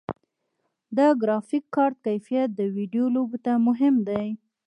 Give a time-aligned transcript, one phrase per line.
[0.97, 4.27] د ګرافیک کارت کیفیت د ویډیو لوبو ته مهم دی.